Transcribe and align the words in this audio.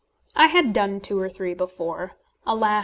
I 0.35 0.47
had 0.47 0.73
done 0.73 0.99
two 0.99 1.19
or 1.19 1.29
three 1.29 1.53
before. 1.53 2.13
Alas! 2.43 2.79